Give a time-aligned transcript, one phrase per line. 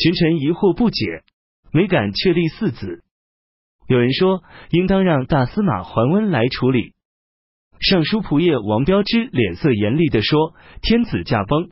[0.00, 1.24] 群臣疑惑不解，
[1.72, 3.04] 没敢确立嗣子。
[3.86, 6.94] 有人说，应当让大司马桓温来处理。
[7.80, 11.68] 尚书仆射王彪之脸色严厉地说：“天子驾崩，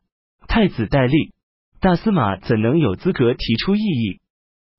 [0.46, 1.32] 太子戴立，
[1.80, 4.20] 大司马怎能有资格提出异议？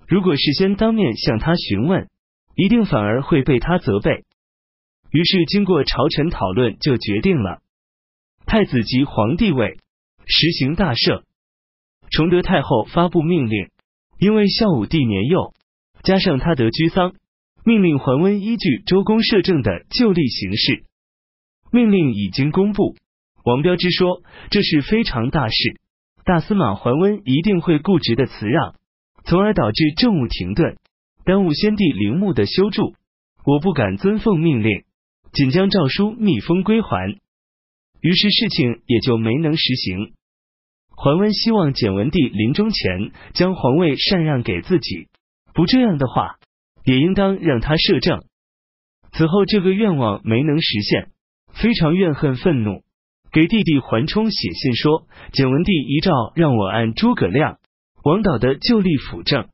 [0.07, 2.07] 如果事先当面向他询问，
[2.55, 4.25] 一定反而会被他责备。”
[5.11, 7.61] 于是经过朝臣讨论，就决定了
[8.45, 9.79] 太子即皇帝位，
[10.27, 11.23] 实行大赦。
[12.11, 13.69] 崇德太后发布命令，
[14.19, 15.53] 因为孝武帝年幼，
[16.03, 17.13] 加上他得居丧，
[17.63, 20.83] 命令桓温依据周公摄政的旧例行事。
[21.71, 22.95] 命令已经公布，
[23.45, 25.79] 王彪之说这是非常大事，
[26.25, 28.75] 大司马桓温一定会固执的辞让，
[29.25, 30.77] 从而导致政务停顿，
[31.25, 32.95] 耽误先帝陵墓的修筑。
[33.45, 34.83] 我不敢遵奉命令，
[35.31, 37.17] 仅将诏书密封归还。
[38.01, 40.13] 于是事情也就没能实行。
[41.01, 45.07] 桓温希望简文帝临终前将皇位禅让给自己，
[45.53, 46.35] 不这样的话，
[46.83, 48.21] 也应当让他摄政。
[49.13, 51.11] 此后这个愿望没能实现。
[51.53, 52.83] 非常怨恨愤怒，
[53.31, 57.59] 给弟弟桓冲写信说：“简文帝遗诏让我按诸葛亮、
[58.03, 59.47] 王导的旧例辅政。”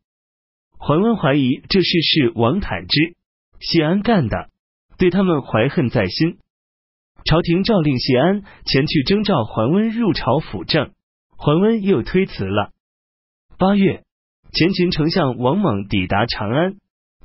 [0.78, 3.16] 桓温怀疑这事是王坦之、
[3.60, 4.50] 谢安干的，
[4.98, 6.38] 对他们怀恨在心。
[7.24, 10.92] 朝廷诏令谢安前去征召桓温入朝辅政，
[11.46, 12.72] 桓温又推辞了。
[13.60, 14.04] 八月，
[14.52, 16.78] 前秦丞相王猛抵达长安，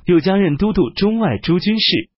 [0.05, 2.11] 又加任都督中外诸军事。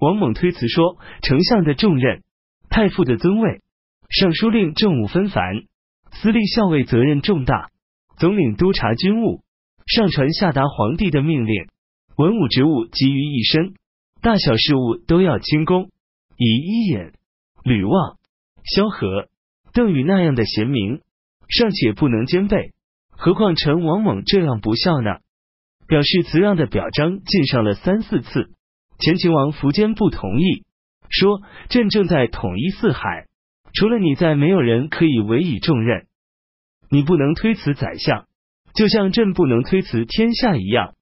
[0.00, 2.22] 王猛推辞说：“丞相的重任，
[2.70, 3.60] 太傅的尊位，
[4.08, 5.64] 尚书令政务纷繁，
[6.12, 7.68] 司隶校尉责任重大，
[8.16, 9.42] 总领督察军务，
[9.86, 11.66] 上传下达皇帝的命令，
[12.16, 13.74] 文武职务集于一身，
[14.22, 15.90] 大小事务都要清宫。
[16.38, 17.12] 以伊尹、
[17.64, 18.16] 吕望、
[18.64, 19.28] 萧何、
[19.74, 21.02] 邓禹那样的贤明，
[21.48, 22.72] 尚且不能兼备，
[23.10, 25.18] 何况臣王猛这样不孝呢？”
[25.88, 28.50] 表示辞让的表彰进上了三四次。
[28.98, 30.64] 前秦王苻坚不同意，
[31.08, 31.40] 说
[31.70, 33.26] ：“朕正在统一四海，
[33.72, 36.06] 除了你，在没有人可以委以重任。
[36.90, 38.26] 你不能推辞宰相，
[38.74, 40.94] 就像朕不能推辞天下一样。”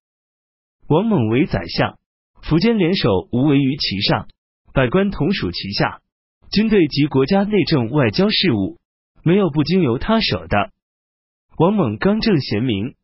[0.88, 1.98] 王猛为宰相，
[2.42, 4.28] 苻坚联手无为于其上，
[4.72, 6.00] 百官同属其下，
[6.52, 8.78] 军队及国家内政外交事务，
[9.26, 10.70] 没有不经由他手的。
[11.58, 12.94] 王猛刚正贤明，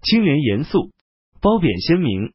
[0.00, 0.92] 清廉严肃，
[1.40, 2.32] 褒贬鲜明。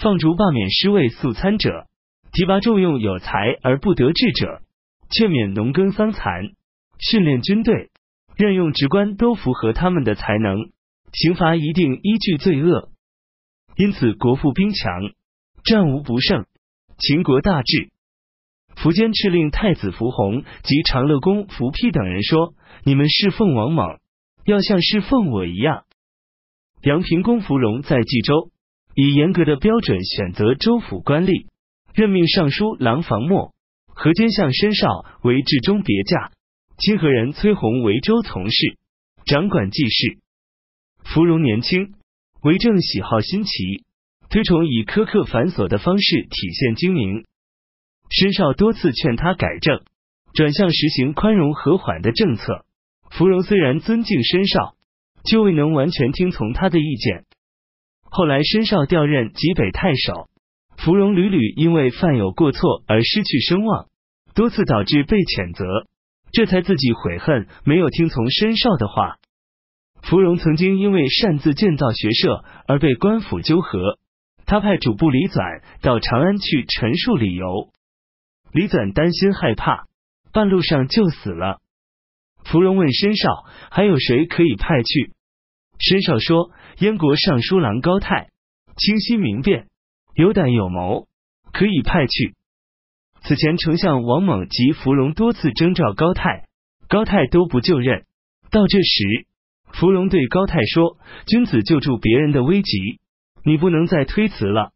[0.00, 1.86] 放逐罢免师位素参者，
[2.32, 4.62] 提拔重用有才而不得志者，
[5.10, 6.50] 劝勉农耕桑蚕，
[6.98, 7.90] 训练军队，
[8.36, 10.56] 任用职官都符合他们的才能，
[11.12, 12.88] 刑罚一定依据罪恶。
[13.76, 15.12] 因此国富兵强，
[15.62, 16.46] 战无不胜，
[16.98, 17.90] 秦国大治。
[18.80, 23.98] 苻坚敕令太子苻弘及长乐公苻丕等人说：“你们侍奉王莽，
[24.44, 25.84] 要像侍奉我一样。”
[26.82, 28.50] 阳平公芙蓉在冀州。
[29.00, 31.46] 以严格的标准选择州府官吏，
[31.94, 33.54] 任命尚书郎房默、
[33.86, 34.88] 河间相申绍
[35.22, 36.32] 为治中别驾，
[36.78, 38.76] 清河人崔弘为州从事，
[39.24, 40.18] 掌管记事。
[41.04, 41.94] 芙蓉年轻，
[42.42, 43.84] 为政喜好新奇，
[44.30, 47.24] 推崇以苛刻繁琐的方式体现精明。
[48.10, 49.82] 申绍多次劝他改正，
[50.34, 52.64] 转向实行宽容和缓的政策。
[53.10, 54.74] 芙蓉虽然尊敬申绍，
[55.24, 57.24] 却未能完全听从他的意见。
[58.02, 60.28] 后来申绍调任济北太守，
[60.76, 63.88] 芙蓉屡屡因为犯有过错而失去声望，
[64.34, 65.64] 多次导致被谴责，
[66.32, 69.16] 这才自己悔恨，没有听从申绍的话。
[70.02, 73.98] 芙蓉曾经因为擅自建造学社而被官府纠合，
[74.46, 77.70] 他派主簿李纂到长安去陈述理由，
[78.52, 79.86] 李纂担心害怕，
[80.32, 81.60] 半路上就死了。
[82.44, 85.12] 芙蓉问申少还有谁可以派去，
[85.78, 86.50] 申少说。
[86.78, 88.28] 燕国尚书郎高泰
[88.76, 89.66] 清晰明辨，
[90.14, 91.08] 有胆有谋，
[91.52, 92.36] 可以派去。
[93.22, 96.44] 此前丞相王猛及芙蓉多次征召高泰，
[96.88, 98.04] 高泰都不就任。
[98.52, 99.26] 到这时，
[99.72, 103.00] 芙蓉对高泰说：“君子救助别人的危急，
[103.42, 104.70] 你不能再推辞了。”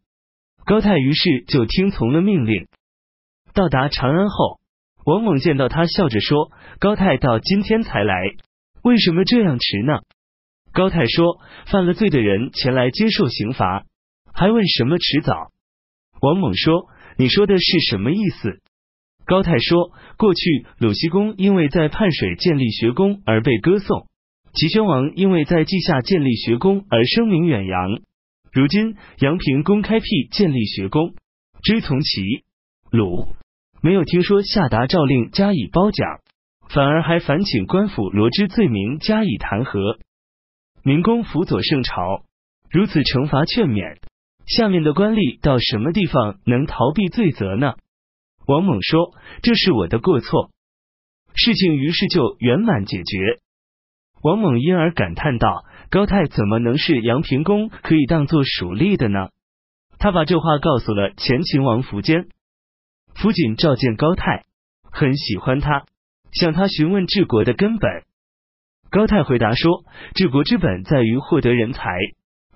[0.67, 2.67] 高泰于是就听从了命令。
[3.55, 4.61] 到达长安后，
[5.05, 8.15] 王猛见到他，笑着说：“高泰到今天才来，
[8.83, 10.01] 为什么这样迟呢？”
[10.73, 11.39] 高泰说
[11.71, 13.85] ：“犯了罪的人前来接受刑罚，
[14.33, 15.51] 还问什么迟早？”
[16.23, 16.87] 王猛说
[17.19, 18.61] ：“你说的是什么意思？”
[19.27, 24.07] 高泰说：“过去鲁西公因为在泮水建立学宫而被歌颂，
[24.55, 28.01] 齐宣王因为在稷下建立学宫而声名远扬。
[28.51, 31.15] 如今阳平公开辟建立学宫，
[31.63, 32.45] 追从齐、
[32.91, 33.29] 鲁，
[33.83, 36.21] 没有听说下达诏令加以褒奖，
[36.69, 39.99] 反而还烦请官府罗织罪名加以弹劾。”
[40.85, 42.25] 明公辅佐圣朝，
[42.71, 43.99] 如此惩罚劝勉，
[44.47, 47.75] 下面的官吏到什么地方能逃避罪责呢？
[48.47, 50.51] 王猛说：“这是我的过错。”
[51.35, 53.39] 事情于是就圆满解决。
[54.23, 59.29] 王猛因而感叹道：“高泰怎么能是杨平公可以当做属吏的呢？”
[59.99, 62.29] 他把这话告诉了前秦王苻坚。
[63.15, 64.45] 辅警召见高泰，
[64.91, 65.85] 很喜欢他，
[66.33, 68.05] 向他询问治国的根本。
[68.91, 71.97] 高泰回答说：“治国之本在于获得人才，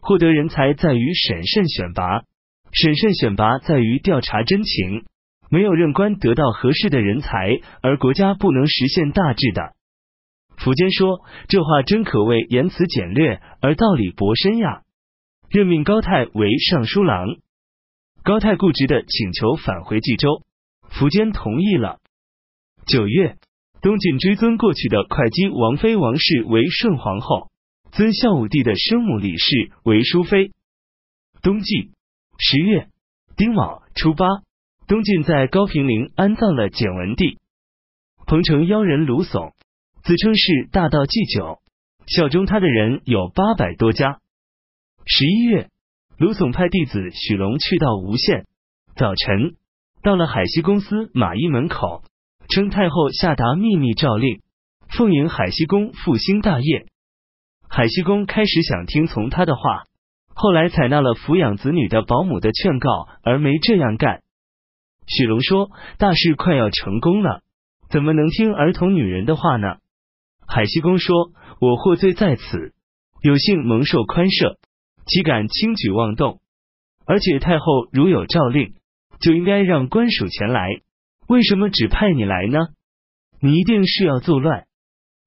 [0.00, 2.25] 获得人才在于审慎选拔，
[2.73, 5.05] 审慎选拔在于调查真情。
[5.49, 9.73] 没有任官得到合适的人才，而国家不能实现大治的。”
[10.58, 14.82] 苻坚说：“这话真可谓言辞简略而道理博深呀！”
[15.49, 17.37] 任命高泰为尚书郎。
[18.26, 20.43] 高泰固执的请求返回冀州，
[20.90, 22.00] 苻坚同意了。
[22.84, 23.37] 九月。
[23.82, 27.52] 东晋追尊过去的会稽王妃王氏为顺皇后，
[27.93, 30.50] 尊孝武帝的生母李氏为淑妃。
[31.40, 31.93] 冬季
[32.37, 32.88] 十月
[33.37, 34.26] 丁卯初八，
[34.88, 37.38] 东晋在高平陵安葬了简文帝。
[38.26, 39.52] 彭城妖人卢耸
[40.02, 41.61] 自称是大道祭酒，
[42.08, 44.19] 效忠他的人有八百多家。
[45.05, 45.70] 十一月，
[46.19, 48.47] 卢总派弟子许龙去到吴县，
[48.95, 49.57] 早晨
[50.03, 52.03] 到了海西公司马邑门口。
[52.49, 54.41] 称太后下达秘密诏令，
[54.89, 56.87] 奉迎海西公复兴大业。
[57.69, 59.83] 海西公开始想听从他的话，
[60.33, 64.23] 后来采纳了抚养子女的保姆的劝告，而没这样干。
[65.09, 67.43] 许龙说：“大事快要成功了，
[67.91, 69.79] 怎么能听儿童女人的话呢？”
[70.47, 72.73] 海西公说：“我获罪在此，
[73.23, 74.57] 有幸蒙受宽赦，
[75.06, 76.41] 岂敢轻举妄动？
[77.06, 78.75] 而且太后如有诏令，
[79.20, 80.69] 就应该让官署前来。”
[81.29, 82.58] 为什么只派你来呢？
[83.41, 84.67] 你一定是要作乱。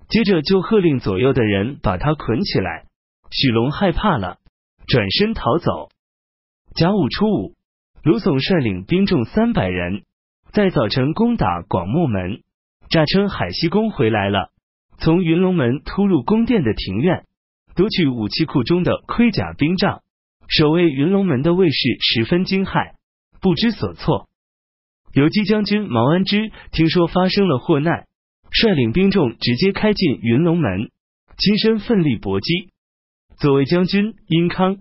[0.08, 2.86] 接着就喝令左右的人把他捆起来。
[3.31, 4.38] 许龙害怕了，
[4.88, 5.90] 转身逃走。
[6.74, 7.56] 甲午初五，
[8.02, 10.04] 卢总率领兵众三百人，
[10.52, 12.42] 在早晨攻打广木门，
[12.90, 14.52] 诈称海西公回来了，
[15.00, 17.26] 从云龙门突入宫殿的庭院，
[17.80, 20.02] 夺取武器库中的盔甲兵杖。
[20.50, 22.96] 守卫云龙门的卫士十分惊骇，
[23.40, 24.28] 不知所措。
[25.14, 28.06] 游击将军毛安之听说发生了祸难，
[28.52, 30.92] 率领兵众直接开进云龙门，
[31.38, 32.68] 亲身奋力搏击。
[33.38, 34.80] 左卫将军殷康、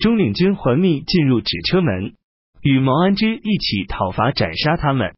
[0.00, 2.16] 中领军桓密进入纸车门，
[2.62, 5.14] 与毛安之一起讨伐斩杀他们，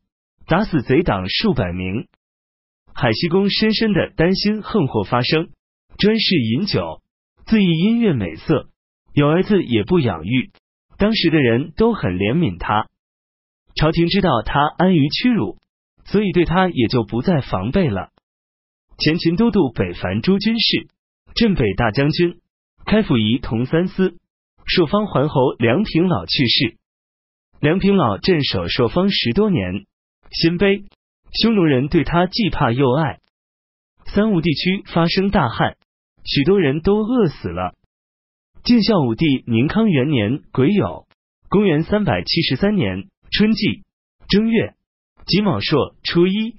[0.47, 2.09] 打死贼党数百名。
[2.93, 5.49] 海西公深深的担心横祸发生，
[5.97, 7.01] 专事饮酒，
[7.47, 8.69] 自意音乐美色，
[9.13, 10.51] 有儿子也不养育。
[10.99, 12.89] 当时的人都很怜悯他。
[13.75, 15.59] 朝廷知道他安于屈辱，
[16.05, 18.11] 所以对他也就不再防备了。
[18.99, 20.87] 前秦都督北樊诸军事、
[21.35, 22.41] 镇北大将军、
[22.85, 24.17] 开府仪同三司、
[24.65, 26.77] 朔方桓侯梁平老去世。
[27.61, 29.87] 梁平老镇守朔方十多年，
[30.31, 30.85] 鲜卑、
[31.33, 33.19] 匈奴人对他既怕又爱。
[34.07, 35.77] 三吴地区发生大旱，
[36.25, 37.75] 许多人都饿死了。
[38.65, 41.07] 晋孝武帝宁康元年癸酉，
[41.49, 43.09] 公元三百七十三年。
[43.35, 43.83] 春季
[44.29, 44.75] 正月
[45.25, 46.57] 己卯朔初一，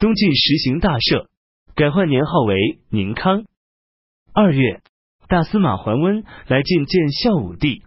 [0.00, 1.28] 东晋实行大赦，
[1.76, 3.44] 改换年号为宁康。
[4.32, 4.82] 二月，
[5.28, 7.84] 大司马桓温来晋见孝武帝。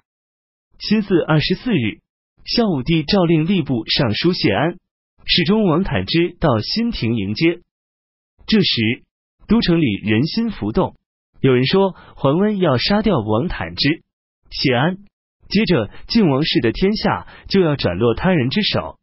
[0.80, 2.00] 辛巳二十四日，
[2.46, 4.78] 孝武帝诏令吏部尚书谢安、
[5.26, 7.60] 侍中王坦之到新亭迎接。
[8.48, 9.04] 这时，
[9.48, 10.96] 都城里人心浮动，
[11.42, 14.04] 有人说桓温要杀掉王坦之、
[14.50, 14.98] 谢安。
[15.48, 19.00] 接着，晋王室的天下就要转落他人之手。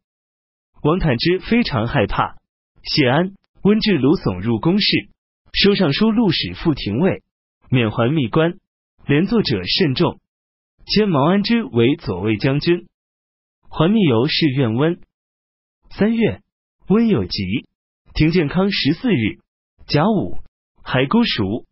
[0.81, 2.37] 王坦之非常害怕。
[2.83, 5.09] 谢安、温至卢耸入宫室，
[5.51, 7.23] 收尚书录使副廷尉，
[7.69, 8.53] 免还密官，
[9.05, 10.19] 连作者甚众。
[10.85, 12.87] 迁毛安之为左卫将军，
[13.67, 15.01] 桓密由是愿温。
[15.89, 16.41] 三月，
[16.87, 17.67] 温有疾，
[18.13, 19.39] 廷健康十四日，
[19.87, 20.37] 甲午，
[20.81, 21.65] 还孤熟。